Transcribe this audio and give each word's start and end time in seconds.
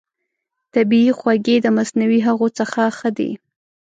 طبیعي 0.73 1.11
خوږې 1.19 1.55
د 1.61 1.67
مصنوعي 1.77 2.19
هغو 2.27 2.47
څخه 2.59 2.81
ښه 2.97 3.09
دي. 3.17 3.31